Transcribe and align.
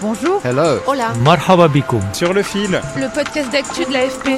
Bonjour. 0.00 0.40
Hello. 0.44 0.78
Hola. 0.86 1.12
Marhaba 1.24 1.68
bikoum. 1.68 2.00
Sur 2.12 2.32
le 2.32 2.42
fil, 2.42 2.80
Le 2.96 3.12
podcast 3.12 3.50
d'actu 3.52 3.84
de 3.84 3.92
l'AFP. 3.92 4.28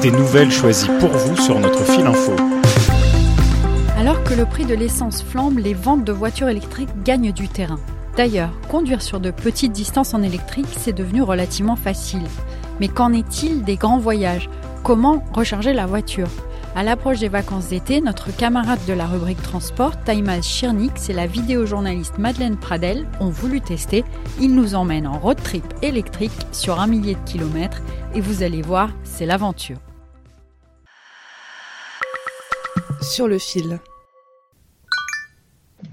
des 0.00 0.10
nouvelles 0.10 0.50
choisies 0.50 0.88
pour 1.00 1.10
vous 1.10 1.36
sur 1.36 1.58
notre 1.58 1.82
fil 1.84 2.06
info. 2.06 2.32
Alors 3.98 4.22
que 4.24 4.34
le 4.34 4.46
prix 4.46 4.64
de 4.64 4.74
l'essence 4.74 5.22
flambe, 5.22 5.58
les 5.58 5.74
ventes 5.74 6.04
de 6.04 6.12
voitures 6.12 6.48
électriques 6.48 6.88
gagnent 7.04 7.32
du 7.32 7.48
terrain. 7.48 7.78
D'ailleurs, 8.16 8.50
conduire 8.70 9.02
sur 9.02 9.20
de 9.20 9.30
petites 9.30 9.72
distances 9.72 10.14
en 10.14 10.22
électrique, 10.22 10.66
c'est 10.78 10.92
devenu 10.92 11.22
relativement 11.22 11.76
facile. 11.76 12.22
Mais 12.80 12.88
qu'en 12.88 13.12
est-il 13.12 13.64
des 13.64 13.76
grands 13.76 13.98
voyages? 13.98 14.48
Comment 14.82 15.24
recharger 15.32 15.72
la 15.72 15.86
voiture? 15.86 16.28
À 16.74 16.82
l'approche 16.82 17.18
des 17.18 17.28
vacances 17.28 17.68
d'été, 17.68 18.00
notre 18.00 18.34
camarade 18.34 18.80
de 18.88 18.94
la 18.94 19.06
rubrique 19.06 19.42
transport, 19.42 20.02
Taïmaz 20.04 20.42
Chirnix 20.42 21.10
et 21.10 21.12
la 21.12 21.26
vidéojournaliste 21.26 22.16
Madeleine 22.16 22.56
Pradel 22.56 23.06
ont 23.20 23.28
voulu 23.28 23.60
tester. 23.60 24.04
Ils 24.40 24.54
nous 24.54 24.74
emmènent 24.74 25.06
en 25.06 25.18
road 25.18 25.36
trip 25.42 25.64
électrique 25.82 26.32
sur 26.50 26.80
un 26.80 26.86
millier 26.86 27.14
de 27.14 27.30
kilomètres 27.30 27.82
et 28.14 28.22
vous 28.22 28.42
allez 28.42 28.62
voir, 28.62 28.88
c'est 29.04 29.26
l'aventure. 29.26 29.76
Sur 33.02 33.28
le 33.28 33.38
fil. 33.38 33.78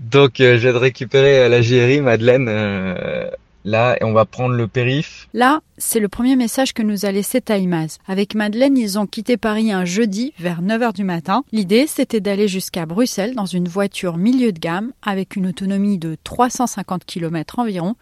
Donc 0.09 0.39
euh, 0.39 0.55
je 0.55 0.61
viens 0.61 0.73
de 0.73 0.77
récupérer 0.77 1.39
euh, 1.39 1.49
la 1.49 1.61
JRI, 1.61 1.99
Madeleine, 1.99 2.48
euh, 2.48 3.29
là, 3.66 3.98
on 4.02 4.13
va 4.13 4.26
prendre 4.26 4.55
le 4.55 4.68
périph. 4.68 5.27
Là, 5.34 5.62
c'est 5.77 5.99
le 5.99 6.08
premier 6.08 6.36
message 6.36 6.73
que 6.73 6.81
nous 6.81 7.05
a 7.05 7.12
laissé 7.12 7.41
Taïmaz. 7.41 7.99
Avec 8.08 8.35
Madeleine, 8.35 8.77
ils 8.77 8.99
ont 8.99 9.08
quitté 9.08 9.38
Paris 9.38 9.72
un 9.72 9.85
jeudi 9.85 10.34
vers 10.40 10.62
9h 10.62 10.94
du 10.94 11.04
matin. 11.04 11.44
L'idée, 11.52 11.88
c'était 11.88 12.22
d'aller 12.22 12.48
jusqu'à 12.48 12.85
Bruxelles 12.85 13.35
dans 13.35 13.45
une 13.45 13.68
voiture 13.68 14.18
milieu 14.18 14.52
de 14.52 14.59
gamme 14.59 14.91
avec 15.02 15.35
une 15.35 15.48
autonomie 15.48 15.98
de 15.98 16.18
350 16.23 17.05
km 17.05 17.59
environ. 17.59 17.95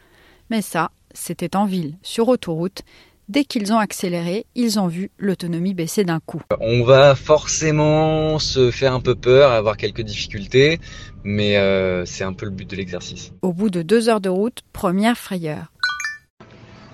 Mais 0.50 0.62
ça, 0.62 0.92
c'était 1.14 1.56
en 1.56 1.66
ville, 1.66 1.96
sur 2.04 2.30
autoroute. 2.30 2.84
Dès 3.30 3.44
qu'ils 3.44 3.74
ont 3.74 3.78
accéléré, 3.78 4.46
ils 4.56 4.80
ont 4.80 4.88
vu 4.88 5.12
l'autonomie 5.18 5.74
baisser 5.74 6.06
d'un 6.06 6.22
coup. 6.22 6.42
On 6.62 6.86
va 6.86 7.14
forcément 7.14 8.40
se 8.40 8.72
faire 8.72 8.94
un 8.94 9.02
peu 9.02 9.16
peur, 9.16 9.52
avoir 9.52 9.76
quelques 9.76 10.02
difficultés, 10.02 10.80
mais 11.26 11.58
euh, 11.58 12.06
c'est 12.06 12.24
un 12.24 12.32
peu 12.32 12.46
le 12.46 12.52
but 12.52 12.70
de 12.70 12.78
l'exercice. 12.78 13.34
Au 13.42 13.52
bout 13.52 13.70
de 13.70 13.82
deux 13.82 14.08
heures 14.08 14.22
de 14.22 14.30
route, 14.30 14.62
première 14.72 15.18
frayeur. 15.18 15.74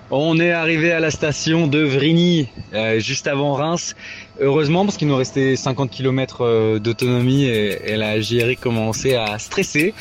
On 0.09 0.39
est 0.39 0.51
arrivé 0.51 0.91
à 0.91 0.99
la 0.99 1.11
station 1.11 1.67
de 1.67 1.83
Vrigny, 1.83 2.49
euh, 2.73 2.99
juste 2.99 3.27
avant 3.27 3.53
Reims. 3.53 3.95
Heureusement, 4.39 4.85
parce 4.85 4.97
qu'il 4.97 5.09
nous 5.09 5.15
restait 5.15 5.55
50 5.55 5.91
km 5.91 6.79
d'autonomie 6.79 7.43
et, 7.43 7.91
et 7.91 7.95
la 7.95 8.19
JRI 8.19 8.57
commençait 8.57 9.15
à 9.15 9.37
stresser. 9.37 9.93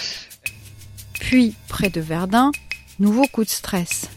Puis, 1.12 1.54
près 1.68 1.90
de 1.90 2.00
Verdun, 2.00 2.52
nouveau 2.98 3.26
coup 3.26 3.44
de 3.44 3.50
stress. 3.50 4.08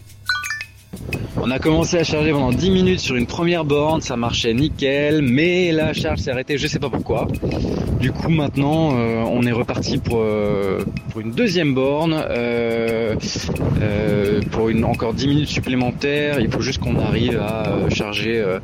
On 1.41 1.51
a 1.51 1.59
commencé 1.59 1.97
à 1.97 2.03
charger 2.03 2.31
pendant 2.31 2.51
10 2.51 2.71
minutes 2.71 2.99
sur 2.99 3.15
une 3.15 3.27
première 3.27 3.65
borne, 3.65 4.01
ça 4.01 4.15
marchait 4.15 4.53
nickel, 4.53 5.21
mais 5.21 5.71
la 5.71 5.93
charge 5.93 6.19
s'est 6.19 6.31
arrêtée, 6.31 6.57
je 6.57 6.67
sais 6.67 6.79
pas 6.79 6.89
pourquoi. 6.89 7.27
Du 7.99 8.11
coup, 8.11 8.29
maintenant, 8.29 8.97
euh, 8.97 9.23
on 9.27 9.43
est 9.43 9.51
reparti 9.51 9.97
pour, 9.97 10.21
euh, 10.21 10.83
une 11.19 11.31
deuxième 11.31 11.73
borne, 11.73 12.13
euh, 12.29 13.15
pour 14.51 14.69
encore 14.83 15.13
10 15.13 15.27
minutes 15.27 15.49
supplémentaires. 15.49 16.39
Il 16.39 16.51
faut 16.51 16.61
juste 16.61 16.79
qu'on 16.79 16.99
arrive 16.99 17.39
à 17.39 17.89
charger 17.89 18.37
euh, 18.37 18.59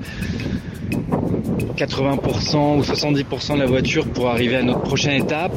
80% 1.77 2.77
ou 2.77 2.81
70% 2.81 3.55
de 3.55 3.59
la 3.59 3.65
voiture 3.65 4.05
pour 4.07 4.29
arriver 4.29 4.57
à 4.57 4.63
notre 4.63 4.81
prochaine 4.81 5.23
étape. 5.23 5.53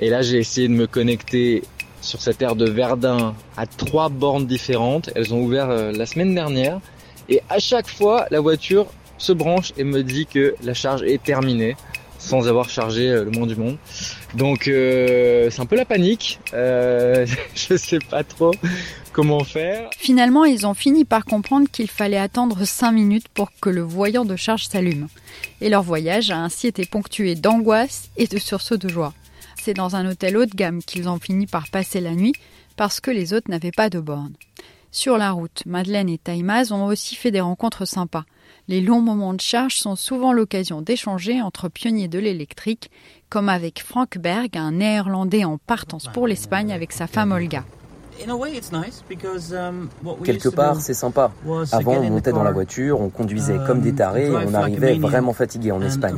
Et 0.00 0.10
là, 0.10 0.22
j'ai 0.22 0.38
essayé 0.38 0.66
de 0.66 0.72
me 0.72 0.86
connecter 0.86 1.62
sur 2.02 2.20
cette 2.20 2.42
aire 2.42 2.56
de 2.56 2.68
Verdun 2.68 3.34
à 3.56 3.66
trois 3.66 4.08
bornes 4.08 4.46
différentes. 4.46 5.10
Elles 5.14 5.32
ont 5.32 5.40
ouvert 5.40 5.70
euh, 5.70 5.92
la 5.92 6.04
semaine 6.04 6.34
dernière. 6.34 6.80
Et 7.28 7.40
à 7.48 7.58
chaque 7.58 7.88
fois, 7.88 8.26
la 8.30 8.40
voiture 8.40 8.86
se 9.16 9.32
branche 9.32 9.72
et 9.78 9.84
me 9.84 10.02
dit 10.02 10.26
que 10.26 10.54
la 10.62 10.74
charge 10.74 11.02
est 11.04 11.22
terminée 11.22 11.76
sans 12.18 12.46
avoir 12.46 12.68
chargé 12.68 13.08
euh, 13.08 13.24
le 13.24 13.30
moins 13.30 13.46
du 13.46 13.56
monde. 13.56 13.78
Donc 14.34 14.68
euh, 14.68 15.48
c'est 15.50 15.60
un 15.60 15.66
peu 15.66 15.76
la 15.76 15.84
panique. 15.84 16.40
Je 16.52 17.76
sais 17.76 17.98
pas 18.10 18.24
trop 18.24 18.52
comment 19.12 19.44
faire. 19.44 19.90
Finalement, 19.96 20.44
ils 20.44 20.66
ont 20.66 20.74
fini 20.74 21.04
par 21.04 21.24
comprendre 21.24 21.68
qu'il 21.70 21.88
fallait 21.88 22.18
attendre 22.18 22.64
5 22.64 22.92
minutes 22.92 23.28
pour 23.28 23.50
que 23.60 23.70
le 23.70 23.82
voyant 23.82 24.24
de 24.24 24.36
charge 24.36 24.66
s'allume. 24.66 25.08
Et 25.60 25.68
leur 25.68 25.82
voyage 25.82 26.30
a 26.30 26.38
ainsi 26.38 26.66
été 26.66 26.84
ponctué 26.84 27.34
d'angoisse 27.34 28.10
et 28.16 28.26
de 28.26 28.38
sursauts 28.38 28.76
de 28.76 28.88
joie. 28.88 29.12
C'est 29.60 29.74
dans 29.74 29.96
un 29.96 30.08
hôtel 30.10 30.36
haut 30.36 30.46
de 30.46 30.54
gamme 30.54 30.82
qu'ils 30.82 31.08
ont 31.08 31.18
fini 31.18 31.46
par 31.46 31.68
passer 31.68 32.00
la 32.00 32.14
nuit 32.14 32.34
parce 32.76 33.00
que 33.00 33.10
les 33.10 33.34
autres 33.34 33.50
n'avaient 33.50 33.70
pas 33.70 33.90
de 33.90 34.00
borne. 34.00 34.34
Sur 34.90 35.16
la 35.16 35.30
route, 35.30 35.62
Madeleine 35.64 36.10
et 36.10 36.18
Taïmaz 36.18 36.70
ont 36.70 36.84
aussi 36.84 37.14
fait 37.14 37.30
des 37.30 37.40
rencontres 37.40 37.86
sympas. 37.86 38.24
Les 38.68 38.82
longs 38.82 39.00
moments 39.00 39.32
de 39.32 39.40
charge 39.40 39.76
sont 39.76 39.96
souvent 39.96 40.34
l'occasion 40.34 40.82
d'échanger 40.82 41.40
entre 41.40 41.68
pionniers 41.68 42.08
de 42.08 42.18
l'électrique, 42.18 42.90
comme 43.30 43.48
avec 43.48 43.82
Frank 43.82 44.18
Berg, 44.18 44.50
un 44.56 44.72
néerlandais 44.72 45.44
en 45.44 45.56
partance 45.56 46.08
pour 46.12 46.26
l'Espagne 46.26 46.72
avec 46.72 46.92
sa 46.92 47.06
femme 47.06 47.32
Olga. 47.32 47.64
Quelque 50.24 50.48
part, 50.50 50.80
c'est 50.80 50.94
sympa. 50.94 51.32
Avant, 51.72 51.94
on 51.94 52.10
montait 52.10 52.32
dans 52.32 52.44
la 52.44 52.52
voiture, 52.52 53.00
on 53.00 53.08
conduisait 53.08 53.58
comme 53.66 53.80
des 53.80 53.94
tarés 53.94 54.26
et 54.26 54.46
on 54.46 54.52
arrivait 54.52 54.98
vraiment 54.98 55.32
fatigué 55.32 55.72
en 55.72 55.80
Espagne. 55.80 56.16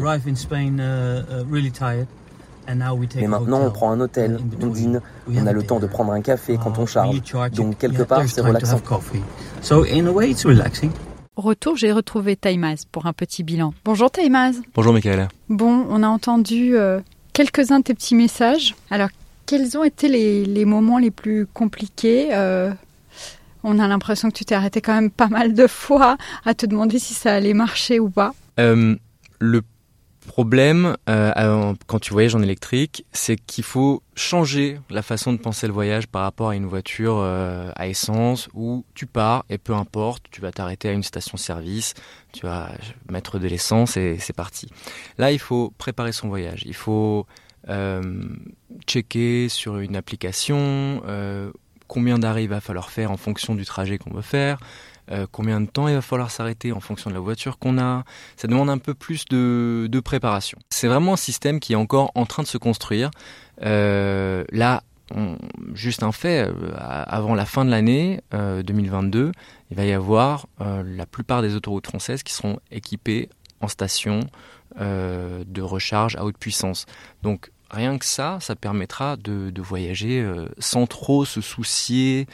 Mais 2.67 3.27
maintenant, 3.27 3.63
on 3.63 3.71
prend 3.71 3.91
un 3.91 4.01
hôtel, 4.01 4.39
on 4.61 4.67
dîne, 4.69 5.01
on 5.29 5.47
a 5.47 5.53
le 5.53 5.63
temps 5.63 5.81
de 5.81 5.87
prendre 5.87 6.13
un 6.13 6.21
café 6.21 6.59
quand 6.63 6.79
on 6.79 6.87
charge. 6.87 7.21
Donc, 7.53 7.79
quelque 7.79 8.03
part, 8.03 8.23
c'est 8.29 8.41
relaxant. 8.41 8.81
Retour, 11.37 11.77
j'ai 11.77 11.91
retrouvé 11.91 12.37
Taïmaz 12.37 12.85
pour 12.91 13.07
un 13.07 13.13
petit 13.13 13.43
bilan. 13.43 13.75
Bonjour 13.85 14.09
Taïmaz. 14.09 14.63
Bonjour 14.75 14.93
Michael. 14.93 15.27
Bon, 15.49 15.85
on 15.91 16.05
a 16.05 16.07
entendu 16.07 16.77
euh, 16.77 17.01
quelques-uns 17.33 17.81
de 17.81 17.85
tes 17.85 17.95
petits 17.95 18.15
messages. 18.15 18.77
Alors, 18.89 19.09
quels 19.45 19.77
ont 19.77 19.83
été 19.83 20.09
les, 20.09 20.45
les 20.45 20.65
moments 20.65 20.99
les 20.99 21.11
plus 21.11 21.47
compliqués 21.47 22.29
euh, 22.33 22.71
On 23.65 23.81
a 23.81 23.89
l'impression 23.89 24.31
que 24.31 24.35
tu 24.35 24.45
t'es 24.45 24.55
arrêté 24.55 24.81
quand 24.81 24.95
même 24.95 25.11
pas 25.11 25.27
mal 25.27 25.55
de 25.55 25.67
fois 25.67 26.17
à 26.45 26.55
te 26.55 26.67
demander 26.67 27.01
si 27.01 27.15
ça 27.15 27.35
allait 27.35 27.53
marcher 27.53 27.99
ou 27.99 28.11
pas. 28.11 28.33
Euh, 28.61 28.95
le 29.41 29.63
problème 30.27 30.97
euh, 31.09 31.75
quand 31.87 31.99
tu 31.99 32.12
voyages 32.12 32.35
en 32.35 32.43
électrique, 32.43 33.05
c'est 33.12 33.37
qu'il 33.37 33.65
faut 33.65 34.03
changer 34.15 34.81
la 34.91 35.03
façon 35.03 35.33
de 35.33 35.39
penser 35.39 35.67
le 35.67 35.73
voyage 35.73 36.07
par 36.07 36.23
rapport 36.23 36.51
à 36.51 36.57
une 36.57 36.67
voiture 36.67 37.19
euh, 37.19 37.71
à 37.77 37.89
essence 37.89 38.49
où 38.55 38.84
tu 38.95 39.07
pars 39.07 39.45
et 39.51 39.59
peu 39.59 39.75
importe, 39.75 40.25
tu 40.31 40.41
vas 40.41 40.53
t'arrêter 40.53 40.89
à 40.89 40.93
une 40.93 41.03
station-service, 41.03 41.95
tu 42.33 42.47
vas 42.47 42.73
mettre 43.11 43.39
de 43.39 43.49
l'essence 43.49 43.97
et 43.97 44.19
c'est 44.19 44.33
parti. 44.33 44.69
Là, 45.19 45.33
il 45.33 45.39
faut 45.39 45.73
préparer 45.79 46.13
son 46.13 46.29
voyage. 46.29 46.63
Il 46.67 46.75
faut 46.75 47.27
euh, 47.69 48.03
checker 48.87 49.49
sur 49.49 49.79
une 49.79 49.97
application 49.97 51.03
combien 51.87 52.19
d'arrêts 52.19 52.45
il 52.45 52.49
va 52.49 52.61
falloir 52.61 52.91
faire 52.91 53.11
en 53.11 53.17
fonction 53.17 53.55
du 53.55 53.65
trajet 53.65 53.99
qu'on 53.99 54.13
veut 54.13 54.23
faire. 54.23 54.59
Euh, 55.10 55.26
combien 55.31 55.60
de 55.60 55.66
temps 55.66 55.88
il 55.88 55.94
va 55.94 56.03
falloir 56.03 56.31
s'arrêter 56.31 56.72
en 56.72 56.81
fonction 56.81 57.10
de 57.10 57.15
la 57.15 57.20
voiture 57.20 57.59
qu'on 57.59 57.78
a? 57.78 58.04
Ça 58.37 58.48
demande 58.48 58.70
un 58.70 58.78
peu 58.78 58.94
plus 58.94 59.25
de, 59.26 60.00
préparation. 60.04 60.59
C'est 60.70 60.88
vraiment 60.88 61.15
un 61.15 61.16
système 61.16 61.60
qui 61.60 61.72
est 61.72 61.76
encore 61.76 62.10
en 62.15 62.26
train 62.26 62.42
de 62.42 62.48
se 62.48 62.59
construire. 62.59 63.10
Euh, 63.62 64.44
là, 64.50 64.82
juste 65.75 66.03
un 66.03 66.12
fait, 66.12 66.48
euh, 66.48 66.72
avant 66.76 67.34
la 67.34 67.47
fin 67.47 67.65
de 67.65 67.70
l'année 67.70 68.20
2022, 68.32 69.32
il 69.70 69.76
va 69.76 69.84
y 69.84 69.92
avoir 69.92 70.47
la 70.59 71.06
plupart 71.06 71.42
des 71.42 71.54
autoroutes 71.54 71.86
françaises 71.86 72.22
qui 72.22 72.32
seront 72.32 72.59
équipées 72.71 73.28
en 73.60 73.69
station 73.69 74.21
de 74.78 75.62
recharge 75.62 76.16
à 76.16 76.25
haute 76.25 76.38
puissance. 76.38 76.86
Donc 77.22 77.50
rien 77.71 77.99
que 77.99 78.05
ça, 78.05 78.39
ça 78.41 78.55
permettra 78.55 79.17
de, 79.17 79.51
de 79.51 79.63
voyager 79.63 80.21
euh, 80.21 80.47
sans 80.59 80.87
trop 80.87 81.25
se 81.25 81.41
soucier 81.41 82.27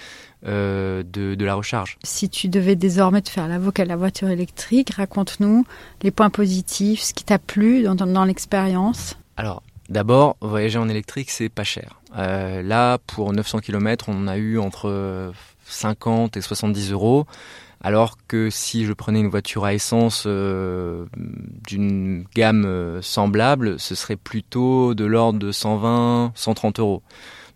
euh, 0.47 1.03
de, 1.03 1.35
de, 1.35 1.45
la 1.45 1.55
recharge. 1.55 1.99
Si 2.03 2.29
tu 2.29 2.49
devais 2.49 2.77
désormais 2.77 3.23
te 3.23 3.31
faire 3.31 3.49
l'avocat 3.49 3.85
de 3.85 3.89
la 3.89 3.97
voiture 3.97 4.29
électrique, 4.29 4.91
raconte-nous 4.91 5.65
les 6.03 6.11
points 6.11 6.31
positifs, 6.31 7.01
ce 7.01 7.15
qui 7.15 7.25
t'a 7.25 7.39
plu 7.39 7.83
dans, 7.83 7.95
dans, 7.95 8.07
dans 8.07 8.25
l'expérience. 8.25 9.17
Alors, 9.37 9.63
d'abord, 9.89 10.37
voyager 10.41 10.79
en 10.79 10.89
électrique, 10.89 11.31
c'est 11.31 11.49
pas 11.49 11.65
cher. 11.65 12.01
Euh, 12.17 12.63
là, 12.63 12.99
pour 13.07 13.33
900 13.33 13.61
km, 13.61 14.07
on 14.09 14.27
a 14.27 14.37
eu 14.37 14.59
entre 14.59 15.33
50 15.67 16.37
et 16.37 16.41
70 16.41 16.93
euros 16.93 17.27
alors 17.81 18.17
que 18.29 18.51
si 18.51 18.85
je 18.85 18.93
prenais 18.93 19.21
une 19.21 19.31
voiture 19.31 19.65
à 19.65 19.73
essence 19.73 20.25
euh, 20.27 21.07
d'une 21.67 22.25
gamme 22.35 22.67
euh, 22.67 23.01
semblable, 23.01 23.81
ce 23.81 23.95
serait 23.95 24.17
plutôt 24.17 24.95
de 24.95 25.05
l'ordre 25.05 25.39
de 25.39 25.51
120, 25.51 26.33
130 26.35 26.79
euros. 26.81 27.03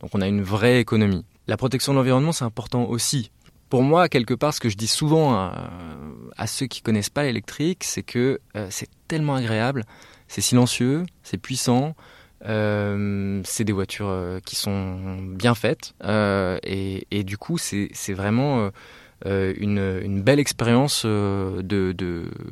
Donc 0.01 0.11
on 0.15 0.23
a 0.23 0.27
une 0.27 0.43
vraie 0.43 0.81
économie. 0.81 1.25
La 1.47 1.59
protection 1.59 1.93
de 1.93 1.99
l'environnement, 1.99 2.33
c'est 2.33 2.45
important 2.45 2.85
aussi. 2.87 3.31
Pour 3.69 3.83
moi, 3.83 4.09
quelque 4.09 4.33
part, 4.33 4.55
ce 4.55 4.61
que 4.61 4.71
je 4.71 4.77
dis 4.77 4.87
souvent 4.87 5.35
à, 5.35 6.47
ceux 6.47 6.67
qui 6.67 6.81
connaissent 6.81 7.11
pas 7.11 7.25
l'électrique, 7.25 7.85
c'est 7.85 8.03
que 8.03 8.41
euh, 8.57 8.67
c'est 8.71 8.89
tellement 9.09 9.35
agréable, 9.35 9.85
c'est 10.29 10.41
silencieux, 10.41 11.05
c'est 11.23 11.39
puissant, 11.39 11.95
c'est 12.47 13.65
des 13.65 13.73
voitures 13.73 14.39
qui 14.45 14.55
sont 14.55 15.17
bien 15.19 15.55
faites 15.55 15.95
et, 16.03 17.25
du 17.25 17.39
coup 17.39 17.57
c'est 17.57 18.13
vraiment 18.13 18.71
euh, 19.27 19.55
une, 19.59 20.23
belle 20.23 20.39
expérience 20.39 21.05
euh, 21.07 21.63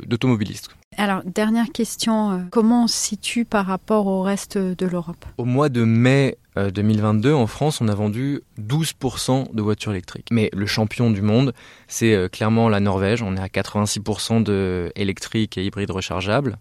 d'automobiliste. 0.07 0.71
Alors, 0.97 1.23
dernière 1.25 1.71
question, 1.73 2.31
euh, 2.31 2.39
comment 2.51 2.85
on 2.85 2.87
se 2.87 2.97
situe 2.97 3.45
par 3.45 3.67
rapport 3.67 4.07
au 4.07 4.23
reste 4.23 4.57
de 4.57 4.87
l'Europe? 4.87 5.25
Au 5.39 5.45
mois 5.45 5.69
de 5.69 5.85
mai 5.85 6.39
2022, 6.57 7.33
en 7.33 7.47
France, 7.47 7.81
on 7.81 7.89
a 7.89 7.95
vendu 7.95 8.43
12% 8.61 9.55
de 9.55 9.63
voitures 9.63 9.93
électriques. 9.93 10.29
Mais 10.31 10.51
le 10.53 10.67
champion 10.67 11.11
du 11.11 11.23
monde, 11.23 11.55
c'est 11.89 12.31
clairement 12.31 12.69
la 12.69 12.81
Norvège. 12.81 13.23
On 13.23 13.37
est 13.37 13.41
à 13.41 13.47
86% 13.47 14.43
de 14.43 14.93
électriques 14.95 15.57
et 15.57 15.65
hybrides 15.65 15.91
rechargeables, 15.91 16.59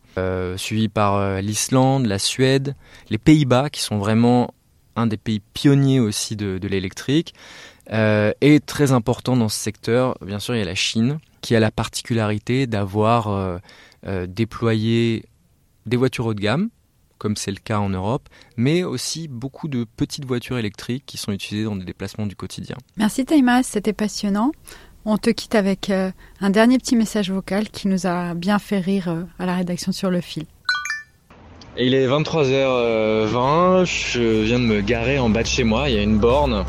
suivi 0.56 0.88
par 0.88 1.42
l'Islande, 1.42 2.06
la 2.06 2.19
Suède, 2.19 2.74
les 3.10 3.18
Pays-Bas, 3.18 3.69
qui 3.69 3.81
sont 3.81 3.98
vraiment 3.98 4.54
un 4.96 5.08
des 5.08 5.18
pays 5.18 5.42
pionniers 5.54 6.00
aussi 6.00 6.36
de 6.36 6.68
l'électrique. 6.68 7.34
Euh, 7.92 8.32
et 8.42 8.60
très 8.60 8.92
important 8.92 9.36
dans 9.36 9.50
ce 9.50 9.60
secteur, 9.60 10.18
bien 10.26 10.40
sûr, 10.40 10.56
il 10.56 10.60
y 10.60 10.62
a 10.62 10.66
la 10.66 10.76
Chine, 10.76 11.20
qui 11.42 11.56
a 11.56 11.60
la 11.60 11.72
particularité 11.72 12.68
d'avoir 12.68 13.28
euh, 13.28 13.58
euh, 14.08 14.28
déployé 14.28 15.26
des 15.86 15.98
voitures 15.98 16.28
haut 16.28 16.34
de 16.34 16.40
gamme, 16.40 16.70
comme 17.18 17.36
c'est 17.36 17.52
le 17.52 17.58
cas 17.58 17.80
en 17.80 17.90
Europe, 17.90 18.30
mais 18.56 18.84
aussi 18.84 19.28
beaucoup 19.28 19.68
de 19.68 19.86
petites 19.98 20.26
voitures 20.26 20.58
électriques 20.58 21.04
qui 21.06 21.18
sont 21.18 21.32
utilisées 21.32 21.66
dans 21.66 21.76
des 21.76 21.86
déplacements 21.86 22.28
du 22.28 22.36
quotidien. 22.36 22.78
Merci 22.98 23.26
Taïma, 23.26 23.64
c'était 23.64 23.94
passionnant. 23.94 24.52
On 25.04 25.18
te 25.18 25.32
quitte 25.32 25.56
avec 25.56 25.90
un 25.90 26.50
dernier 26.52 26.78
petit 26.78 26.96
message 26.96 27.32
vocal 27.32 27.70
qui 27.70 27.88
nous 27.88 28.06
a 28.06 28.36
bien 28.36 28.60
fait 28.60 28.80
rire 28.80 29.26
à 29.40 29.48
la 29.48 29.56
rédaction 29.56 29.92
sur 29.92 30.12
le 30.12 30.22
fil. 30.22 30.46
Il 31.77 31.94
est 31.94 32.07
23h20, 32.07 33.85
je 33.85 34.44
viens 34.44 34.59
de 34.59 34.65
me 34.65 34.81
garer 34.81 35.19
en 35.19 35.29
bas 35.29 35.44
de 35.44 35.47
chez 35.47 35.63
moi, 35.63 35.89
il 35.89 35.95
y 35.95 36.00
a 36.00 36.01
une 36.01 36.18
borne 36.18 36.65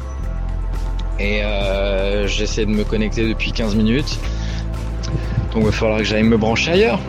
et 1.19 1.43
euh, 1.43 2.26
j'essaie 2.26 2.66
de 2.66 2.70
me 2.70 2.84
connecter 2.84 3.28
depuis 3.28 3.52
15 3.52 3.75
minutes. 3.76 4.19
Donc 5.52 5.62
il 5.62 5.66
va 5.66 5.72
falloir 5.72 5.99
que 5.99 6.04
j'aille 6.04 6.22
me 6.22 6.37
brancher 6.37 6.72
ailleurs. 6.72 7.00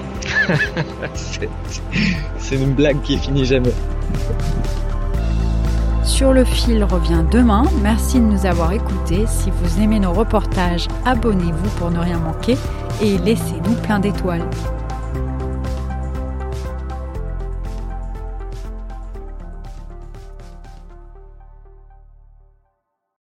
C'est 2.37 2.55
une 2.55 2.73
blague 2.73 3.01
qui 3.01 3.17
finit 3.17 3.45
jamais. 3.45 3.71
Sur 6.03 6.33
le 6.33 6.43
fil 6.43 6.83
revient 6.83 7.23
demain. 7.31 7.63
Merci 7.81 8.19
de 8.19 8.25
nous 8.25 8.45
avoir 8.45 8.73
écoutés. 8.73 9.25
Si 9.27 9.49
vous 9.49 9.81
aimez 9.81 9.99
nos 9.99 10.13
reportages, 10.13 10.87
abonnez-vous 11.05 11.69
pour 11.77 11.91
ne 11.91 11.99
rien 11.99 12.19
manquer 12.19 12.57
et 13.01 13.17
laissez-nous 13.17 13.73
plein 13.81 13.99
d'étoiles. 13.99 14.45